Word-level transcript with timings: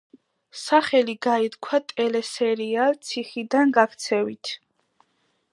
სახელი 0.59 1.15
გაითქვა 1.25 1.81
ტელესერიალ 1.93 2.99
ციხიდან 3.09 3.77
გაქცევით. 3.79 4.57